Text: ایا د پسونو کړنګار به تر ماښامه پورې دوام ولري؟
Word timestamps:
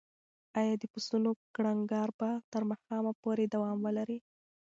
ایا 0.59 0.73
د 0.81 0.83
پسونو 0.93 1.31
کړنګار 1.55 2.09
به 2.19 2.29
تر 2.51 2.61
ماښامه 2.69 3.13
پورې 3.21 3.45
دوام 3.53 3.77
ولري؟ 3.81 4.17